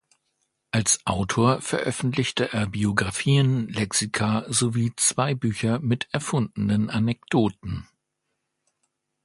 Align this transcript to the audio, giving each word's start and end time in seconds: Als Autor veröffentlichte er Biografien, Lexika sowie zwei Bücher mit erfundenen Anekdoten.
Als 0.71 0.99
Autor 1.05 1.61
veröffentlichte 1.61 2.53
er 2.53 2.65
Biografien, 2.65 3.67
Lexika 3.69 4.45
sowie 4.47 4.93
zwei 4.97 5.35
Bücher 5.35 5.77
mit 5.77 6.07
erfundenen 6.11 6.89
Anekdoten. 6.89 7.87